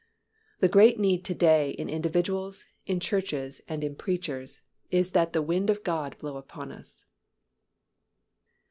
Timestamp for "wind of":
5.43-5.83